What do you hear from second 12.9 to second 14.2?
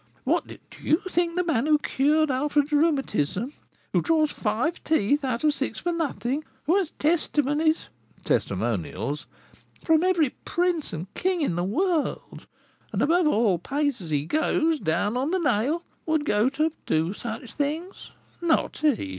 and, above all, pays as